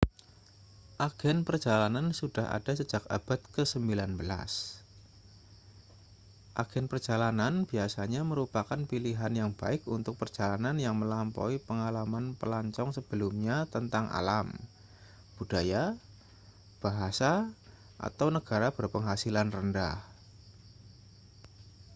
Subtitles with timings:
[1.07, 3.89] agen perjalanan sudah ada sejak abad ke-19
[6.61, 14.05] agen perjalanan biasanya merupakan pilihan yang baik untuk perjalanan yang melampaui pengalaman pelancong sebelumnya tentang
[14.19, 14.47] alam
[15.37, 15.83] budaya
[16.83, 17.31] bahasa
[18.07, 19.95] atau negara berpenghasilan rendah